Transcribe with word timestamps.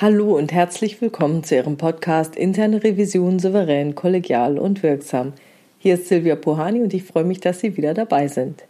Hallo 0.00 0.36
und 0.36 0.52
herzlich 0.52 1.00
willkommen 1.00 1.42
zu 1.42 1.56
Ihrem 1.56 1.76
Podcast 1.76 2.36
Interne 2.36 2.84
Revision 2.84 3.40
souverän, 3.40 3.96
kollegial 3.96 4.56
und 4.56 4.84
wirksam. 4.84 5.32
Hier 5.76 5.94
ist 5.94 6.06
Silvia 6.06 6.36
Pohani 6.36 6.82
und 6.82 6.94
ich 6.94 7.02
freue 7.02 7.24
mich, 7.24 7.40
dass 7.40 7.58
Sie 7.58 7.76
wieder 7.76 7.94
dabei 7.94 8.28
sind. 8.28 8.62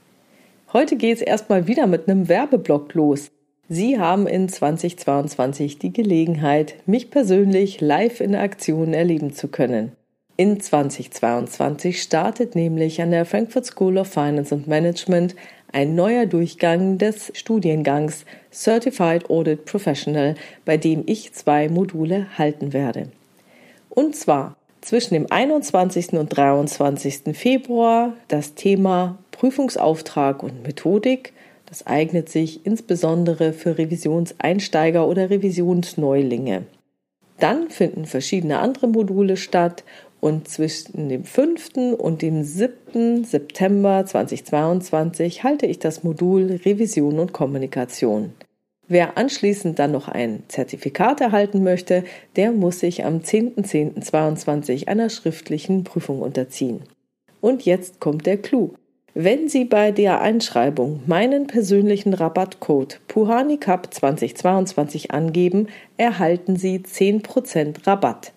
Heute 0.73 0.97
geht 0.97 1.17
es 1.17 1.21
erstmal 1.21 1.67
wieder 1.67 1.87
mit 1.87 2.09
einem 2.09 2.31
Werbeblock 2.31 2.95
los. 2.95 3.31
Sie 3.69 3.99
haben 3.99 4.27
in 4.27 4.49
2022 4.49 5.79
die 5.79 5.93
Gelegenheit, 5.93 6.77
mich 6.87 7.11
persönlich 7.11 7.83
live 7.83 8.23
in 8.23 8.35
Aktion 8.35 8.95
erleben 8.95 9.35
zu 9.35 9.49
können. 9.49 9.93
In 10.39 10.61
2022 10.61 12.01
startet 12.01 12.55
nämlich 12.55 13.03
an 13.03 13.11
der 13.11 13.27
Frankfurt 13.27 13.67
School 13.67 13.99
of 13.99 14.09
Finance 14.09 14.55
and 14.55 14.67
Management 14.67 15.37
ein 15.73 15.95
neuer 15.95 16.27
Durchgang 16.27 16.99
des 16.99 17.31
Studiengangs 17.35 18.25
Certified 18.53 19.29
Audit 19.31 19.65
Professional, 19.65 20.35
bei 20.65 20.77
dem 20.77 21.03
ich 21.07 21.33
zwei 21.33 21.69
Module 21.69 22.27
halten 22.39 22.73
werde. 22.73 23.09
Und 23.91 24.17
zwar 24.17 24.57
zwischen 24.81 25.15
dem 25.15 25.27
21. 25.31 26.13
und 26.13 26.29
23. 26.29 27.37
Februar 27.37 28.15
das 28.29 28.55
Thema 28.55 29.19
Prüfungsauftrag 29.33 30.43
und 30.43 30.63
Methodik. 30.63 31.33
Das 31.67 31.87
eignet 31.87 32.29
sich 32.29 32.65
insbesondere 32.65 33.53
für 33.53 33.77
Revisionseinsteiger 33.77 35.07
oder 35.07 35.31
Revisionsneulinge. 35.31 36.63
Dann 37.39 37.71
finden 37.71 38.07
verschiedene 38.07 38.59
andere 38.59 38.89
Module 38.89 39.37
statt 39.37 39.85
und 40.21 40.49
zwischen 40.49 41.09
dem 41.09 41.25
5. 41.25 41.97
und 41.99 42.23
dem 42.23 42.43
7. 42.43 43.25
September 43.25 44.05
2022 44.05 45.45
halte 45.45 45.67
ich 45.67 45.79
das 45.79 46.03
Modul 46.03 46.61
Revision 46.65 47.19
und 47.19 47.33
Kommunikation. 47.33 48.33
Wer 48.89 49.19
anschließend 49.19 49.79
dann 49.79 49.93
noch 49.93 50.09
ein 50.09 50.45
Zertifikat 50.49 51.21
erhalten 51.21 51.63
möchte, 51.63 52.05
der 52.37 52.53
muss 52.53 52.81
sich 52.81 53.05
am 53.05 53.19
10.10.22 53.19 54.89
einer 54.89 55.11
schriftlichen 55.11 55.85
Prüfung 55.85 56.23
unterziehen. 56.23 56.81
Und 57.41 57.65
jetzt 57.67 58.01
kommt 58.01 58.25
der 58.25 58.39
Clou. 58.39 58.73
Wenn 59.15 59.49
Sie 59.49 59.65
bei 59.65 59.91
der 59.91 60.21
Einschreibung 60.21 61.01
meinen 61.07 61.47
persönlichen 61.47 62.15
Rabattcode 62.15 63.01
PuhaniCup 63.09 63.93
2022 63.93 65.11
angeben, 65.11 65.69
erhalten 65.97 66.57
Sie 66.57 66.79
10% 66.79 67.87
Rabatt. 67.87 68.33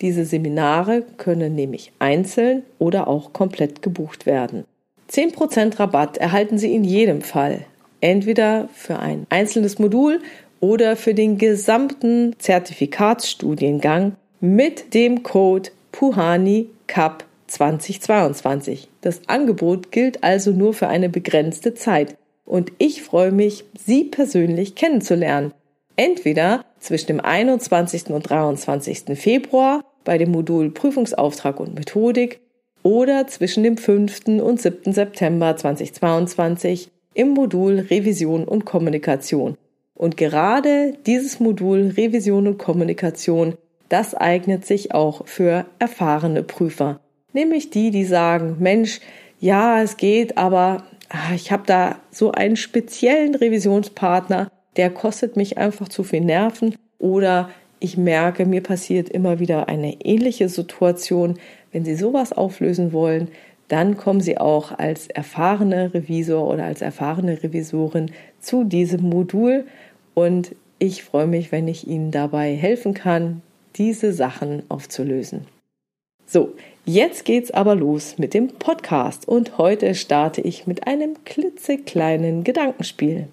Diese 0.00 0.24
Seminare 0.24 1.04
können 1.16 1.54
nämlich 1.54 1.92
einzeln 1.98 2.62
oder 2.78 3.08
auch 3.08 3.32
komplett 3.32 3.82
gebucht 3.82 4.26
werden. 4.26 4.64
10% 5.10 5.78
Rabatt 5.78 6.18
erhalten 6.18 6.58
Sie 6.58 6.74
in 6.74 6.84
jedem 6.84 7.22
Fall, 7.22 7.64
entweder 8.00 8.68
für 8.74 8.98
ein 8.98 9.26
einzelnes 9.30 9.78
Modul 9.78 10.20
oder 10.60 10.96
für 10.96 11.14
den 11.14 11.38
gesamten 11.38 12.34
Zertifikatsstudiengang 12.38 14.16
mit 14.40 14.94
dem 14.94 15.22
Code 15.22 15.70
Puhani 15.92 16.68
Cup 16.86 17.24
2022. 17.46 18.88
Das 19.00 19.20
Angebot 19.28 19.92
gilt 19.92 20.24
also 20.24 20.50
nur 20.50 20.74
für 20.74 20.88
eine 20.88 21.08
begrenzte 21.08 21.74
Zeit 21.74 22.16
und 22.44 22.72
ich 22.78 23.02
freue 23.02 23.32
mich, 23.32 23.64
Sie 23.78 24.04
persönlich 24.04 24.74
kennenzulernen. 24.74 25.52
Entweder 25.96 26.64
zwischen 26.78 27.08
dem 27.08 27.20
21. 27.20 28.10
und 28.10 28.28
23. 28.28 29.18
Februar 29.18 29.84
bei 30.04 30.18
dem 30.18 30.30
Modul 30.30 30.70
Prüfungsauftrag 30.70 31.58
und 31.58 31.74
Methodik 31.74 32.40
oder 32.82 33.26
zwischen 33.26 33.64
dem 33.64 33.78
5. 33.78 34.26
und 34.42 34.60
7. 34.60 34.92
September 34.92 35.56
2022 35.56 36.90
im 37.14 37.30
Modul 37.30 37.86
Revision 37.90 38.44
und 38.44 38.64
Kommunikation. 38.66 39.56
Und 39.94 40.18
gerade 40.18 40.92
dieses 41.06 41.40
Modul 41.40 41.94
Revision 41.96 42.46
und 42.46 42.58
Kommunikation, 42.58 43.54
das 43.88 44.14
eignet 44.14 44.66
sich 44.66 44.92
auch 44.92 45.26
für 45.26 45.64
erfahrene 45.78 46.42
Prüfer, 46.42 47.00
nämlich 47.32 47.70
die, 47.70 47.90
die 47.90 48.04
sagen, 48.04 48.56
Mensch, 48.60 49.00
ja, 49.40 49.82
es 49.82 49.96
geht, 49.96 50.36
aber 50.36 50.84
ah, 51.08 51.34
ich 51.34 51.52
habe 51.52 51.62
da 51.66 51.96
so 52.10 52.32
einen 52.32 52.56
speziellen 52.56 53.34
Revisionspartner, 53.34 54.50
der 54.76 54.90
kostet 54.90 55.36
mich 55.36 55.58
einfach 55.58 55.88
zu 55.88 56.02
viel 56.02 56.20
Nerven 56.20 56.74
oder 56.98 57.50
ich 57.78 57.96
merke, 57.96 58.46
mir 58.46 58.62
passiert 58.62 59.08
immer 59.08 59.38
wieder 59.38 59.68
eine 59.68 60.00
ähnliche 60.00 60.48
Situation. 60.48 61.38
Wenn 61.72 61.84
Sie 61.84 61.94
sowas 61.94 62.32
auflösen 62.32 62.92
wollen, 62.92 63.28
dann 63.68 63.96
kommen 63.96 64.20
Sie 64.20 64.38
auch 64.38 64.72
als 64.78 65.08
erfahrene 65.08 65.92
Revisor 65.92 66.48
oder 66.48 66.64
als 66.64 66.80
erfahrene 66.80 67.42
Revisorin 67.42 68.10
zu 68.40 68.64
diesem 68.64 69.02
Modul 69.02 69.66
und 70.14 70.54
ich 70.78 71.04
freue 71.04 71.26
mich, 71.26 71.52
wenn 71.52 71.68
ich 71.68 71.86
Ihnen 71.86 72.10
dabei 72.10 72.54
helfen 72.54 72.94
kann, 72.94 73.42
diese 73.76 74.12
Sachen 74.12 74.62
aufzulösen. 74.68 75.46
So, 76.26 76.54
jetzt 76.84 77.24
geht's 77.24 77.50
aber 77.50 77.74
los 77.74 78.18
mit 78.18 78.34
dem 78.34 78.48
Podcast 78.48 79.28
und 79.28 79.58
heute 79.58 79.94
starte 79.94 80.40
ich 80.40 80.66
mit 80.66 80.86
einem 80.86 81.24
klitzekleinen 81.24 82.44
Gedankenspiel. 82.44 83.28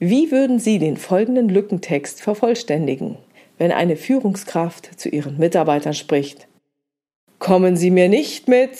Wie 0.00 0.30
würden 0.30 0.60
Sie 0.60 0.78
den 0.78 0.96
folgenden 0.96 1.48
Lückentext 1.48 2.22
vervollständigen, 2.22 3.18
wenn 3.58 3.72
eine 3.72 3.96
Führungskraft 3.96 4.98
zu 4.98 5.08
ihren 5.08 5.38
Mitarbeitern 5.38 5.94
spricht? 5.94 6.46
Kommen 7.40 7.76
Sie 7.76 7.90
mir 7.90 8.08
nicht 8.08 8.46
mit, 8.46 8.70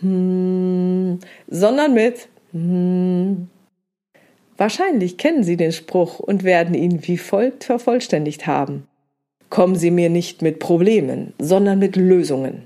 hm, 0.00 1.20
sondern 1.48 1.94
mit, 1.94 2.28
hm. 2.52 3.48
Wahrscheinlich 4.56 5.18
kennen 5.18 5.44
Sie 5.44 5.56
den 5.56 5.72
Spruch 5.72 6.18
und 6.18 6.42
werden 6.42 6.74
ihn 6.74 7.06
wie 7.06 7.18
folgt 7.18 7.64
vervollständigt 7.64 8.46
haben. 8.46 8.88
Kommen 9.50 9.76
Sie 9.76 9.90
mir 9.90 10.08
nicht 10.08 10.42
mit 10.42 10.58
Problemen, 10.58 11.34
sondern 11.38 11.78
mit 11.78 11.94
Lösungen. 11.94 12.62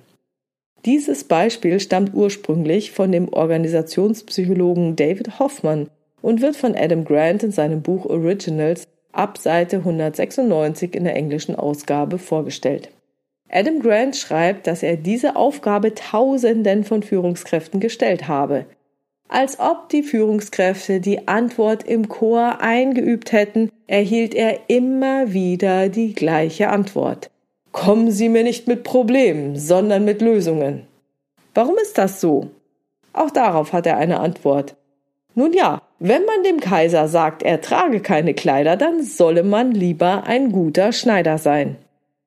Dieses 0.87 1.25
Beispiel 1.25 1.81
stammt 1.81 2.15
ursprünglich 2.15 2.93
von 2.93 3.12
dem 3.12 3.28
Organisationspsychologen 3.31 4.97
David 4.97 5.38
Hoffman 5.38 5.91
und 6.22 6.41
wird 6.41 6.56
von 6.56 6.75
Adam 6.75 7.04
Grant 7.04 7.42
in 7.42 7.53
seinem 7.53 7.82
Buch 7.82 8.06
Originals 8.06 8.86
ab 9.12 9.38
Seite 9.38 9.78
196 9.78 10.94
in 10.94 11.04
der 11.04 11.16
englischen 11.16 11.56
Ausgabe 11.56 12.19
vorgestellt. 12.19 12.91
Adam 13.48 13.81
Grant 13.81 14.16
schreibt, 14.16 14.66
dass 14.66 14.82
er 14.82 14.97
diese 14.97 15.34
Aufgabe 15.36 15.94
Tausenden 15.94 16.84
von 16.84 17.03
Führungskräften 17.03 17.81
gestellt 17.81 18.28
habe, 18.28 18.66
als 19.32 19.60
ob 19.60 19.88
die 19.91 20.03
Führungskräfte 20.03 21.00
die 21.00 21.28
Antwort 21.28 21.84
im 21.84 22.08
Chor 22.08 22.60
eingeübt 22.60 23.31
hätten, 23.31 23.70
erhielt 23.87 24.34
er 24.34 24.58
immer 24.66 25.32
wieder 25.32 25.88
die 25.88 26.14
gleiche 26.14 26.69
Antwort. 26.69 27.31
Kommen 27.70 28.10
Sie 28.10 28.28
mir 28.28 28.42
nicht 28.42 28.66
mit 28.66 28.82
Problemen, 28.82 29.56
sondern 29.56 30.04
mit 30.04 30.20
Lösungen. 30.20 30.88
Warum 31.54 31.76
ist 31.81 31.97
das 31.97 32.20
so? 32.20 32.50
Auch 33.12 33.31
darauf 33.31 33.72
hat 33.72 33.87
er 33.87 33.98
eine 33.98 34.19
Antwort. 34.19 34.75
Nun 35.37 35.52
ja, 35.52 35.81
wenn 36.03 36.25
man 36.25 36.43
dem 36.43 36.61
Kaiser 36.61 37.09
sagt, 37.09 37.43
er 37.43 37.61
trage 37.61 38.00
keine 38.00 38.33
Kleider, 38.33 38.78
dann 38.78 39.03
solle 39.03 39.43
man 39.43 39.72
lieber 39.72 40.25
ein 40.25 40.50
guter 40.50 40.93
Schneider 40.93 41.37
sein. 41.37 41.77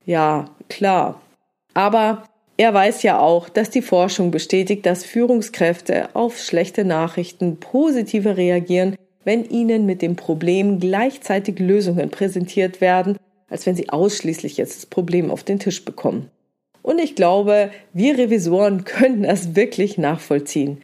Ja, 0.05 0.45
klar. 0.69 1.19
Aber 1.73 2.23
er 2.55 2.71
weiß 2.71 3.01
ja 3.01 3.17
auch, 3.17 3.49
dass 3.49 3.71
die 3.71 3.81
Forschung 3.81 4.29
bestätigt, 4.29 4.85
dass 4.85 5.03
Führungskräfte 5.05 6.15
auf 6.15 6.37
schlechte 6.37 6.85
Nachrichten 6.85 7.57
positiver 7.59 8.37
reagieren, 8.37 8.95
wenn 9.23 9.43
ihnen 9.49 9.87
mit 9.87 10.03
dem 10.03 10.15
Problem 10.15 10.79
gleichzeitig 10.79 11.57
Lösungen 11.57 12.11
präsentiert 12.11 12.79
werden, 12.79 13.17
als 13.49 13.65
wenn 13.65 13.75
sie 13.75 13.89
ausschließlich 13.89 14.57
jetzt 14.57 14.77
das 14.77 14.85
Problem 14.85 15.31
auf 15.31 15.43
den 15.43 15.57
Tisch 15.57 15.83
bekommen. 15.83 16.29
Und 16.83 16.99
ich 16.99 17.15
glaube, 17.15 17.71
wir 17.91 18.19
Revisoren 18.19 18.83
können 18.85 19.23
das 19.23 19.55
wirklich 19.55 19.97
nachvollziehen 19.97 20.83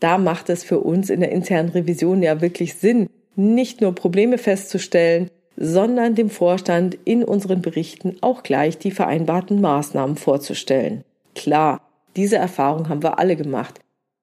da 0.00 0.18
macht 0.18 0.48
es 0.48 0.64
für 0.64 0.80
uns 0.80 1.10
in 1.10 1.20
der 1.20 1.32
internen 1.32 1.70
Revision 1.70 2.22
ja 2.22 2.40
wirklich 2.40 2.74
Sinn, 2.74 3.08
nicht 3.36 3.80
nur 3.80 3.94
Probleme 3.94 4.38
festzustellen, 4.38 5.30
sondern 5.56 6.14
dem 6.14 6.30
Vorstand 6.30 6.96
in 7.04 7.24
unseren 7.24 7.62
Berichten 7.62 8.16
auch 8.20 8.42
gleich 8.42 8.78
die 8.78 8.92
vereinbarten 8.92 9.60
Maßnahmen 9.60 10.16
vorzustellen. 10.16 11.04
Klar, 11.34 11.80
diese 12.16 12.36
Erfahrung 12.36 12.88
haben 12.88 13.02
wir 13.02 13.18
alle 13.18 13.36
gemacht. 13.36 13.80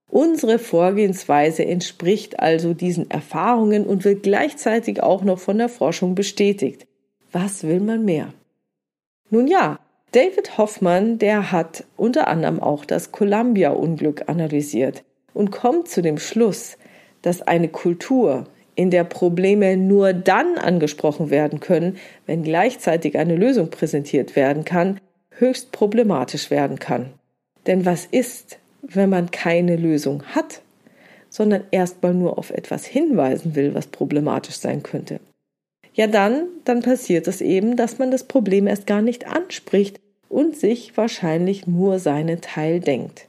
Unsere 0.10 0.60
Vorgehensweise 0.60 1.66
entspricht 1.66 2.39
also 2.39 2.74
diesen 2.74 3.12
Erfahrungen 3.12 3.86
und 3.86 4.06
wird 4.06 4.24
gleichzeitig 4.24 5.04
auch 5.04 5.24
noch 5.24 5.39
von 5.39 5.57
der 5.57 5.68
Forschung 5.68 6.16
bestätigt. 6.16 6.88
Was 7.31 7.63
will 7.63 7.81
man 7.81 8.06
mehr? 8.06 8.33
Nun 9.30 9.48
ja, 9.48 9.80
David 10.12 10.57
Hoffmann, 10.57 11.18
der 11.18 11.51
hat 11.51 11.83
unter 11.98 12.27
anderem 12.27 12.62
auch 12.62 12.86
das 12.86 13.12
Columbia-Unglück 13.12 14.30
analysiert 14.30 15.04
und 15.36 15.52
kommt 15.52 15.88
zu 15.88 16.02
dem 16.02 16.18
Schluss, 16.18 16.78
dass 17.22 17.44
eine 17.44 17.68
Kultur, 17.68 18.48
in 18.74 18.90
der 18.92 19.04
Probleme 19.04 19.78
nur 19.78 20.12
dann 20.12 20.58
angesprochen 20.58 21.30
werden 21.30 21.62
können, 21.62 21.98
wenn 22.26 22.44
gleichzeitig 22.44 23.18
eine 23.18 23.36
Lösung 23.36 23.70
präsentiert 23.70 24.36
werden 24.36 24.66
kann, 24.66 25.00
höchst 25.30 25.72
problematisch 25.72 26.50
werden 26.50 26.78
kann. 26.78 27.14
Denn 27.68 27.86
was 27.86 28.06
ist, 28.06 28.58
wenn 28.82 29.10
man 29.10 29.32
keine 29.32 29.78
Lösung 29.78 30.24
hat, 30.24 30.62
sondern 31.30 31.64
erstmal 31.72 32.14
nur 32.14 32.38
auf 32.38 32.50
etwas 32.50 32.86
hinweisen 32.86 33.56
will, 33.56 33.74
was 33.74 33.88
problematisch 33.88 34.56
sein 34.56 34.84
könnte? 34.84 35.20
ja 35.96 36.08
dann, 36.08 36.48
dann 36.66 36.82
passiert 36.82 37.28
es 37.28 37.42
eben, 37.42 37.76
dass 37.76 37.98
man 37.98 38.12
das 38.12 38.26
Problem 38.26 38.68
erst 38.68 38.86
gar 38.86 39.02
nicht 39.02 39.28
anspricht 39.28 40.00
und 40.30 40.56
sich 40.56 40.96
wahrscheinlich 40.98 41.66
nur 41.66 42.00
seinen 42.00 42.42
Teil 42.42 42.80
denkt. 42.82 43.28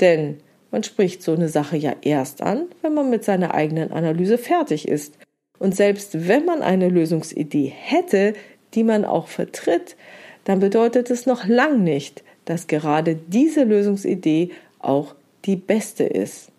Denn 0.00 0.38
man 0.74 0.82
spricht 0.82 1.22
so 1.22 1.32
eine 1.32 1.48
Sache 1.48 1.76
ja 1.76 1.94
erst 2.02 2.42
an, 2.42 2.66
wenn 2.82 2.94
man 2.94 3.08
mit 3.08 3.22
seiner 3.22 3.54
eigenen 3.54 3.92
Analyse 3.92 4.38
fertig 4.38 4.88
ist. 4.88 5.16
Und 5.60 5.76
selbst 5.76 6.26
wenn 6.26 6.44
man 6.44 6.62
eine 6.62 6.88
Lösungsidee 6.88 7.72
hätte, 7.72 8.32
die 8.74 8.82
man 8.82 9.04
auch 9.04 9.28
vertritt, 9.28 9.94
dann 10.42 10.58
bedeutet 10.58 11.12
es 11.12 11.26
noch 11.26 11.46
lang 11.46 11.84
nicht, 11.84 12.24
dass 12.44 12.66
gerade 12.66 13.14
diese 13.14 13.62
Lösungsidee 13.62 14.50
auch 14.80 15.14
die 15.44 15.54
beste 15.54 16.02
ist 16.02 16.50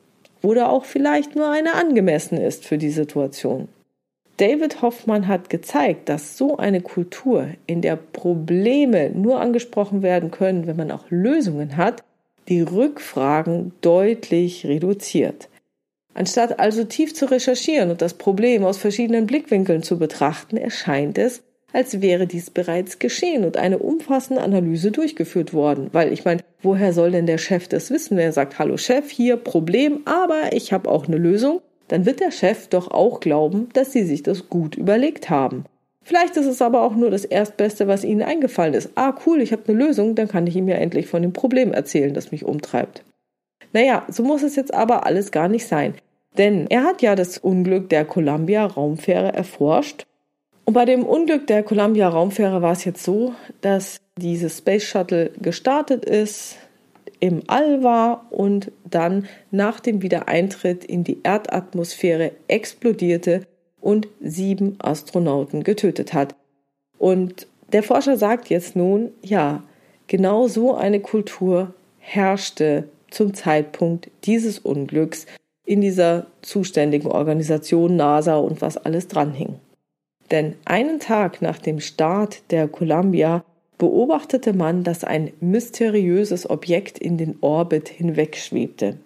oder 0.42 0.70
auch 0.70 0.86
vielleicht 0.86 1.36
nur 1.36 1.50
eine 1.50 1.74
angemessene 1.74 2.42
ist 2.42 2.64
für 2.64 2.78
die 2.78 2.92
Situation. 2.92 3.68
David 4.38 4.82
Hoffmann 4.82 5.28
hat 5.28 5.50
gezeigt, 5.50 6.08
dass 6.08 6.38
so 6.38 6.56
eine 6.56 6.80
Kultur, 6.80 7.50
in 7.68 7.82
der 7.82 7.98
Probleme 7.98 9.10
nur 9.10 9.42
angesprochen 9.42 10.04
werden 10.04 10.32
können, 10.32 10.68
wenn 10.68 10.78
man 10.78 10.92
auch 10.92 11.04
Lösungen 11.10 11.76
hat, 11.76 12.02
die 12.48 12.62
Rückfragen 12.62 13.72
deutlich 13.82 14.66
reduziert. 14.66 15.50
Anstatt 16.14 16.60
also 16.60 16.86
tief 16.86 17.14
zu 17.14 17.30
recherchieren 17.30 17.92
und 17.92 18.02
das 18.02 18.14
Problem 18.14 18.64
aus 18.64 18.78
verschiedenen 18.78 19.28
Blickwinkeln 19.28 19.84
zu 19.84 20.00
betrachten, 20.00 20.56
erscheint 20.56 21.18
es, 21.18 21.44
als 21.74 22.02
wäre 22.02 22.26
dies 22.26 22.52
bereits 22.52 23.00
geschehen 23.00 23.44
und 23.44 23.58
eine 23.58 23.80
umfassende 23.80 24.42
Analyse 24.42 24.92
durchgeführt 24.92 25.54
worden. 25.54 25.90
Weil 25.92 26.14
ich 26.14 26.24
meine, 26.24 26.42
woher 26.62 26.94
soll 26.94 27.12
denn 27.12 27.26
der 27.26 27.38
Chef 27.38 27.68
das 27.68 27.92
wissen, 27.92 28.16
wenn 28.16 28.28
er 28.28 28.32
sagt, 28.32 28.60
hallo 28.60 28.78
Chef, 28.78 29.10
hier 29.10 29.36
Problem, 29.36 30.00
aber 30.06 30.54
ich 30.54 30.72
habe 30.72 30.90
auch 30.90 31.08
eine 31.08 31.18
Lösung? 31.18 31.62
Dann 31.90 32.06
wird 32.06 32.22
der 32.22 32.32
Chef 32.32 32.68
doch 32.68 32.90
auch 32.92 33.20
glauben, 33.20 33.68
dass 33.74 33.92
sie 33.92 34.04
sich 34.04 34.24
das 34.24 34.50
gut 34.50 34.76
überlegt 34.76 35.30
haben. 35.30 35.66
Vielleicht 36.06 36.38
ist 36.38 36.46
es 36.46 36.62
aber 36.62 36.84
auch 36.84 36.96
nur 36.96 37.12
das 37.12 37.26
Erstbeste, 37.26 37.88
was 37.88 38.06
ihnen 38.06 38.22
eingefallen 38.22 38.74
ist. 38.74 38.92
Ah, 38.96 39.16
cool, 39.26 39.42
ich 39.42 39.52
habe 39.52 39.64
eine 39.68 39.78
Lösung, 39.78 40.16
dann 40.16 40.30
kann 40.30 40.48
ich 40.48 40.56
ihm 40.56 40.70
ja 40.70 40.76
endlich 40.76 41.08
von 41.08 41.22
dem 41.22 41.34
Problem 41.34 41.74
erzählen, 41.74 42.14
das 42.14 42.32
mich 42.32 42.46
umtreibt. 42.46 43.04
Naja, 43.74 44.06
so 44.08 44.24
muss 44.24 44.44
es 44.44 44.56
jetzt 44.56 44.74
aber 44.74 45.06
alles 45.06 45.32
gar 45.32 45.50
nicht 45.50 45.68
sein. 45.68 45.96
Denn 46.38 46.68
er 46.70 46.84
hat 46.84 47.02
ja 47.02 47.16
das 47.16 47.38
Unglück 47.38 47.90
der 47.90 48.06
Columbia 48.06 48.66
Raumfähre 48.66 49.34
erforscht 49.34 50.06
und 50.66 50.74
bei 50.74 50.86
dem 50.86 51.06
Unglück 51.06 51.46
der 51.48 51.64
Columbia 51.64 52.10
Raumfähre 52.10 52.62
war 52.62 52.72
es 52.72 52.86
jetzt 52.86 53.04
so, 53.04 53.36
dass 53.62 54.02
dieses 54.18 54.58
Space 54.58 54.84
Shuttle 54.84 55.32
gestartet 55.40 56.06
ist, 56.06 56.58
im 57.20 57.44
All 57.48 57.84
war 57.84 58.26
und 58.32 58.72
dann 58.84 59.28
nach 59.52 59.80
dem 59.80 60.02
Wiedereintritt 60.02 60.84
in 60.84 61.04
die 61.04 61.20
Erdatmosphäre 61.24 62.32
explodierte 62.48 63.46
und 63.86 64.08
sieben 64.20 64.78
Astronauten 64.80 65.64
getötet 65.64 66.16
hat. 66.16 66.34
Und 66.98 67.46
der 67.72 67.84
Forscher 67.84 68.18
sagt 68.18 68.50
jetzt 68.50 68.76
nun, 68.76 69.12
ja, 69.22 69.62
genau 70.08 70.48
so 70.48 70.74
eine 70.74 71.00
Kultur 71.02 71.76
herrschte 72.00 72.90
zum 73.12 73.36
Zeitpunkt 73.36 74.10
dieses 74.24 74.58
Unglücks 74.58 75.28
in 75.66 75.82
dieser 75.82 76.26
zuständigen 76.42 77.12
Organisation 77.12 77.96
NASA 77.96 78.38
und 78.38 78.60
was 78.64 78.78
alles 78.78 79.08
dranhing. 79.08 79.60
Denn 80.32 80.56
einen 80.66 81.00
Tag 81.00 81.44
nach 81.44 81.60
dem 81.60 81.80
Start 81.80 82.42
der 82.50 82.68
Columbia 82.68 83.46
beobachtete 83.78 84.54
man, 84.54 84.84
dass 84.84 85.04
ein 85.04 85.32
mysteriöses 85.42 86.50
Objekt 86.50 86.98
in 86.98 87.18
den 87.20 87.38
Orbit 87.42 87.90
hinwegschwebte. 87.90 88.98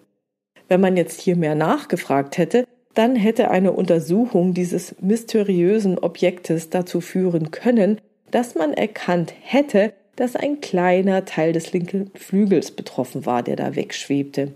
Wenn 0.68 0.80
man 0.80 0.96
jetzt 0.96 1.20
hier 1.20 1.36
mehr 1.36 1.54
nachgefragt 1.54 2.38
hätte, 2.38 2.64
dann 2.94 3.16
hätte 3.16 3.50
eine 3.50 3.72
Untersuchung 3.72 4.54
dieses 4.54 4.94
mysteriösen 5.00 5.98
Objektes 5.98 6.70
dazu 6.70 7.00
führen 7.00 7.50
können, 7.50 8.00
dass 8.30 8.54
man 8.54 8.72
erkannt 8.72 9.32
hätte, 9.40 9.92
dass 10.16 10.36
ein 10.36 10.60
kleiner 10.60 11.24
Teil 11.24 11.52
des 11.52 11.72
linken 11.72 12.10
Flügels 12.14 12.72
betroffen 12.72 13.26
war, 13.26 13.42
der 13.42 13.56
da 13.56 13.74
wegschwebte 13.74 14.52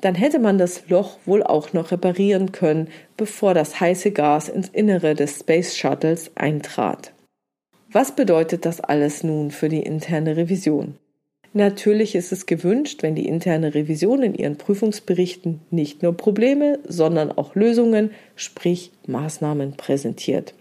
dann 0.00 0.14
hätte 0.14 0.38
man 0.38 0.58
das 0.58 0.88
Loch 0.88 1.18
wohl 1.24 1.42
auch 1.42 1.72
noch 1.72 1.90
reparieren 1.90 2.52
können, 2.52 2.88
bevor 3.16 3.54
das 3.54 3.80
heiße 3.80 4.12
Gas 4.12 4.48
ins 4.48 4.68
Innere 4.68 5.14
des 5.14 5.40
Space 5.40 5.76
Shuttles 5.76 6.30
eintrat. 6.36 7.12
Was 7.90 8.14
bedeutet 8.14 8.64
das 8.64 8.80
alles 8.80 9.24
nun 9.24 9.50
für 9.50 9.68
die 9.68 9.82
interne 9.82 10.36
Revision? 10.36 10.96
Natürlich 11.54 12.14
ist 12.14 12.30
es 12.30 12.46
gewünscht, 12.46 13.02
wenn 13.02 13.14
die 13.14 13.26
interne 13.26 13.74
Revision 13.74 14.22
in 14.22 14.34
ihren 14.34 14.56
Prüfungsberichten 14.56 15.60
nicht 15.70 16.02
nur 16.02 16.16
Probleme, 16.16 16.78
sondern 16.86 17.32
auch 17.32 17.54
Lösungen, 17.54 18.10
sprich 18.36 18.92
Maßnahmen 19.06 19.76
präsentiert. 19.76 20.54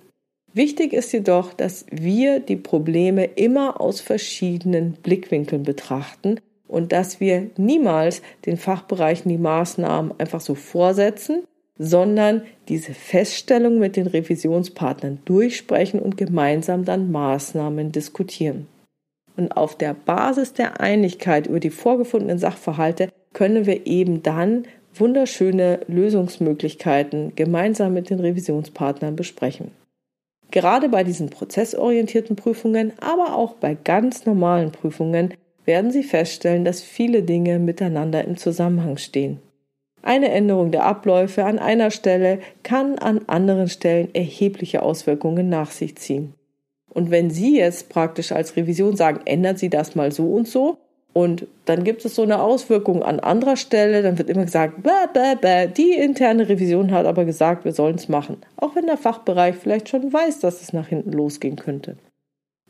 Wichtig 0.53 0.93
ist 0.93 1.11
jedoch, 1.11 1.53
dass 1.53 1.85
wir 1.91 2.39
die 2.39 2.55
Probleme 2.55 3.25
immer 3.25 3.79
aus 3.79 4.01
verschiedenen 4.01 4.93
Blickwinkeln 4.93 5.63
betrachten 5.63 6.39
und 6.67 6.93
dass 6.93 7.19
wir 7.19 7.49
niemals 7.57 8.21
den 8.45 8.57
Fachbereichen 8.57 9.29
die 9.29 9.37
Maßnahmen 9.37 10.19
einfach 10.19 10.41
so 10.41 10.55
vorsetzen, 10.55 11.43
sondern 11.77 12.41
diese 12.69 12.93
Feststellung 12.93 13.77
mit 13.77 13.97
den 13.97 14.07
Revisionspartnern 14.07 15.19
durchsprechen 15.25 15.99
und 15.99 16.17
gemeinsam 16.17 16.85
dann 16.85 17.11
Maßnahmen 17.11 17.91
diskutieren. 17.91 18.67
Und 19.37 19.55
auf 19.55 19.77
der 19.77 19.93
Basis 19.93 20.53
der 20.53 20.81
Einigkeit 20.81 21.47
über 21.47 21.59
die 21.59 21.69
vorgefundenen 21.69 22.39
Sachverhalte 22.39 23.09
können 23.33 23.65
wir 23.65 23.85
eben 23.85 24.23
dann 24.23 24.65
wunderschöne 24.95 25.81
Lösungsmöglichkeiten 25.87 27.33
gemeinsam 27.35 27.93
mit 27.93 28.09
den 28.09 28.19
Revisionspartnern 28.19 29.15
besprechen. 29.15 29.71
Gerade 30.49 30.89
bei 30.89 31.03
diesen 31.03 31.29
prozessorientierten 31.29 32.35
Prüfungen, 32.35 32.93
aber 32.99 33.35
auch 33.35 33.53
bei 33.55 33.75
ganz 33.75 34.25
normalen 34.25 34.71
Prüfungen 34.71 35.33
werden 35.65 35.91
Sie 35.91 36.03
feststellen, 36.03 36.65
dass 36.65 36.81
viele 36.81 37.21
Dinge 37.21 37.59
miteinander 37.59 38.23
im 38.23 38.37
Zusammenhang 38.37 38.97
stehen. 38.97 39.39
Eine 40.01 40.29
Änderung 40.29 40.71
der 40.71 40.85
Abläufe 40.85 41.43
an 41.43 41.59
einer 41.59 41.91
Stelle 41.91 42.39
kann 42.63 42.97
an 42.97 43.21
anderen 43.27 43.67
Stellen 43.67 44.15
erhebliche 44.15 44.81
Auswirkungen 44.81 45.49
nach 45.49 45.71
sich 45.71 45.97
ziehen. 45.97 46.33
Und 46.97 47.11
wenn 47.11 47.29
Sie 47.29 47.55
jetzt 47.55 47.89
praktisch 47.89 48.31
als 48.31 48.55
Revision 48.55 48.95
sagen, 48.95 49.19
ändern 49.25 49.55
Sie 49.55 49.69
das 49.69 49.93
mal 49.93 50.11
so 50.11 50.33
und 50.33 50.47
so, 50.47 50.79
und 51.13 51.45
dann 51.65 51.83
gibt 51.83 52.03
es 52.03 52.15
so 52.15 52.23
eine 52.23 52.41
Auswirkung 52.41 53.03
an 53.03 53.19
anderer 53.19 53.55
Stelle, 53.55 54.01
dann 54.01 54.17
wird 54.17 54.31
immer 54.31 54.45
gesagt, 54.45 54.81
bäh, 54.81 55.05
bäh, 55.13 55.35
bäh, 55.39 55.67
die 55.67 55.91
interne 55.91 56.49
Revision 56.49 56.89
hat 56.89 57.05
aber 57.05 57.23
gesagt, 57.25 57.65
wir 57.65 57.71
sollen 57.71 57.97
es 57.97 58.09
machen. 58.09 58.37
Auch 58.55 58.75
wenn 58.75 58.87
der 58.87 58.97
Fachbereich 58.97 59.57
vielleicht 59.57 59.89
schon 59.89 60.11
weiß, 60.11 60.39
dass 60.39 60.63
es 60.63 60.73
nach 60.73 60.87
hinten 60.87 61.11
losgehen 61.11 61.57
könnte. 61.57 61.97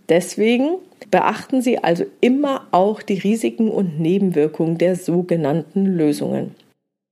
Deswegen 0.09 0.75
beachten 1.09 1.61
Sie 1.61 1.81
also 1.81 2.03
immer 2.19 2.67
auch 2.71 3.01
die 3.01 3.19
Risiken 3.19 3.69
und 3.69 3.97
Nebenwirkungen 3.97 4.77
der 4.77 4.97
sogenannten 4.97 5.85
Lösungen. 5.85 6.53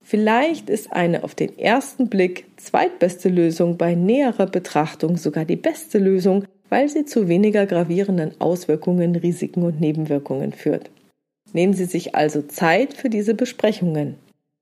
Vielleicht 0.01 0.69
ist 0.69 0.91
eine 0.91 1.23
auf 1.23 1.33
den 1.33 1.57
ersten 1.57 2.09
Blick 2.09 2.45
zweitbeste 2.57 3.29
Lösung 3.29 3.77
bei 3.77 3.95
näherer 3.95 4.47
Betrachtung 4.47 5.15
sogar 5.15 5.45
die 5.45 5.55
beste 5.55 5.97
Lösung, 5.97 6.45
weil 6.69 6.89
sie 6.89 7.05
zu 7.05 7.27
weniger 7.27 7.65
gravierenden 7.65 8.39
Auswirkungen, 8.39 9.15
Risiken 9.15 9.63
und 9.63 9.79
Nebenwirkungen 9.79 10.51
führt. 10.51 10.89
Nehmen 11.53 11.73
Sie 11.73 11.85
sich 11.85 12.15
also 12.15 12.41
Zeit 12.41 12.93
für 12.93 13.09
diese 13.09 13.33
Besprechungen. 13.33 14.15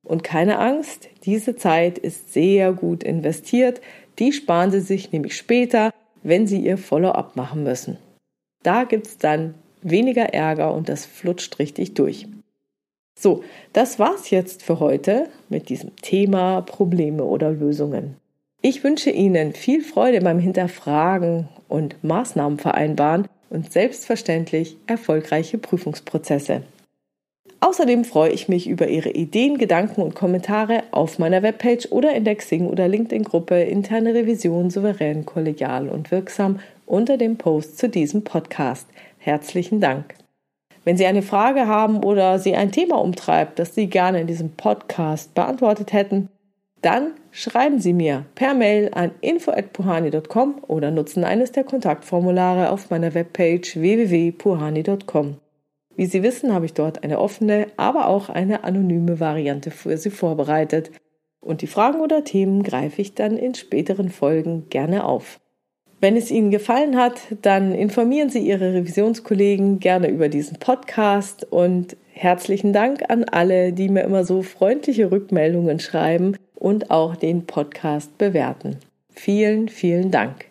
Und 0.06 0.24
keine 0.24 0.60
Angst, 0.60 1.10
diese 1.24 1.56
Zeit 1.56 1.98
ist 1.98 2.34
sehr 2.34 2.74
gut 2.74 3.04
investiert, 3.04 3.82
die 4.20 4.34
sparen 4.34 4.72
Sie 4.72 4.82
sich 4.82 5.12
nämlich 5.12 5.36
später, 5.36 5.92
wenn 6.22 6.46
Sie 6.46 6.60
Ihr 6.60 6.78
Follow-up 6.78 7.36
machen 7.36 7.64
müssen. 7.64 7.98
Da 8.64 8.84
gibt's 8.84 9.18
dann 9.18 9.56
weniger 9.82 10.34
Ärger 10.34 10.74
und 10.74 10.90
das 10.90 11.06
flutscht 11.06 11.60
richtig 11.60 11.94
durch. 11.94 12.28
So, 13.18 13.44
das 13.74 14.00
war's 14.00 14.30
jetzt 14.30 14.64
für 14.64 14.80
heute 14.80 15.30
mit 15.50 15.70
diesem 15.70 15.96
Thema 15.98 16.62
Probleme 16.62 17.24
oder 17.24 17.52
Lösungen. 17.52 18.18
Ich 18.66 18.82
wünsche 18.82 19.10
Ihnen 19.10 19.52
viel 19.52 19.84
Freude 19.84 20.22
beim 20.22 20.40
Hinterfragen 20.40 21.50
und 21.68 22.02
Maßnahmen 22.02 22.58
vereinbaren 22.58 23.28
und 23.50 23.74
selbstverständlich 23.74 24.78
erfolgreiche 24.88 25.58
Prüfungsprozesse. 25.58 26.64
Außerdem 27.60 28.06
freue 28.06 28.32
ich 28.32 28.48
mich 28.48 28.70
über 28.70 28.88
Ihre 28.88 29.10
Ideen, 29.10 29.58
Gedanken 29.58 30.02
und 30.02 30.16
Kommentare 30.16 30.84
auf 30.92 31.20
meiner 31.20 31.44
Webpage 31.44 31.92
oder 31.92 32.16
in 32.16 32.24
der 32.24 32.38
Xing- 32.38 32.70
oder 32.70 32.88
LinkedIn-Gruppe 32.88 33.64
Interne 33.64 34.14
Revision 34.14 34.70
souverän, 34.70 35.26
kollegial 35.26 35.90
und 35.90 36.10
wirksam 36.10 36.62
unter 36.86 37.18
dem 37.18 37.36
Post 37.38 37.78
zu 37.78 37.90
diesem 37.90 38.24
Podcast. 38.24 38.88
Herzlichen 39.18 39.82
Dank. 39.82 40.16
Wenn 40.86 40.96
Sie 40.96 41.06
eine 41.06 41.22
Frage 41.22 41.68
haben 41.68 42.02
oder 42.02 42.40
Sie 42.40 42.56
ein 42.56 42.72
Thema 42.72 42.96
umtreibt, 43.02 43.60
das 43.60 43.76
Sie 43.76 43.88
gerne 43.88 44.22
in 44.22 44.28
diesem 44.28 44.52
Podcast 44.52 45.34
beantwortet 45.34 45.92
hätten, 45.92 46.30
dann 46.84 47.14
schreiben 47.32 47.80
Sie 47.80 47.94
mir 47.94 48.26
per 48.36 48.54
Mail 48.54 48.92
an 48.94 49.12
info@puhani.com 49.22 50.64
oder 50.68 50.92
nutzen 50.92 51.24
eines 51.24 51.54
der 51.54 51.64
Kontaktformulare 51.64 52.70
auf 52.70 52.90
meiner 52.90 53.14
Webpage 53.14 53.78
www.puhani.com. 53.78 55.38
Wie 55.96 56.06
Sie 56.06 56.24
wissen, 56.24 56.54
habe 56.54 56.66
ich 56.66 56.74
dort 56.74 57.04
eine 57.04 57.20
offene, 57.20 57.68
aber 57.78 58.08
auch 58.08 58.30
eine 58.30 58.66
anonyme 58.66 59.20
Variante 59.20 59.72
für 59.72 59.98
Sie 59.98 60.10
vorbereitet. 60.10 60.92
Und 61.40 61.62
die 61.62 61.68
Fragen 61.68 62.02
oder 62.02 62.24
Themen 62.24 62.64
greife 62.64 63.02
ich 63.02 63.16
dann 63.16 63.38
in 63.38 63.56
späteren 63.56 64.10
Folgen 64.10 64.68
gerne 64.70 65.06
auf. 65.06 65.40
Wenn 66.02 66.18
es 66.18 66.32
Ihnen 66.32 66.52
gefallen 66.52 66.98
hat, 66.98 67.22
dann 67.44 67.74
informieren 67.74 68.30
Sie 68.30 68.40
Ihre 68.40 68.74
Revisionskollegen 68.74 69.80
gerne 69.80 70.10
über 70.10 70.28
diesen 70.28 70.60
Podcast 70.60 71.50
und 71.50 71.96
herzlichen 72.12 72.74
Dank 72.74 73.10
an 73.10 73.24
alle, 73.24 73.72
die 73.72 73.88
mir 73.88 74.02
immer 74.02 74.26
so 74.26 74.42
freundliche 74.42 75.12
Rückmeldungen 75.12 75.80
schreiben 75.80 76.36
und 76.64 76.92
auch 76.92 77.18
den 77.18 77.46
Podcast 77.46 78.18
bewerten. 78.18 78.78
Vielen, 79.10 79.68
vielen 79.68 80.12
Dank. 80.12 80.46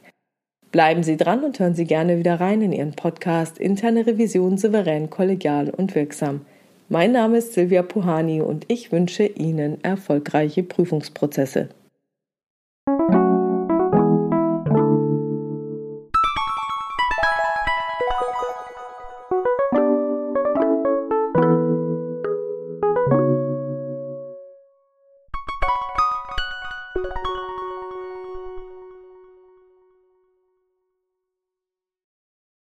Bleiben 0.71 1.03
Sie 1.03 1.17
dran 1.17 1.43
und 1.43 1.59
hören 1.59 1.75
Sie 1.75 1.87
gerne 1.87 2.19
wieder 2.19 2.39
rein 2.39 2.61
in 2.61 2.73
Ihren 2.73 2.93
Podcast 2.93 3.59
Interne 3.59 4.07
Revision 4.07 4.59
souverän, 4.59 5.09
kollegial 5.09 5.71
und 5.71 5.95
wirksam. 5.95 6.43
Mein 6.91 7.13
Name 7.13 7.39
ist 7.39 7.55
Silvia 7.55 7.83
Puhani 7.83 8.43
und 8.43 8.67
ich 8.69 8.93
wünsche 8.93 9.25
Ihnen 9.25 9.83
erfolgreiche 9.83 10.63
Prüfungsprozesse. 10.63 11.71